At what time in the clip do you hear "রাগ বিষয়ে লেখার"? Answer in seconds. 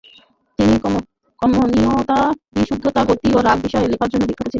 3.43-4.09